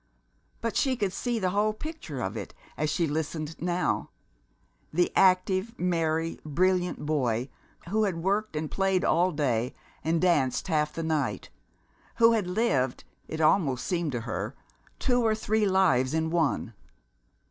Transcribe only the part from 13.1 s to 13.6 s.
it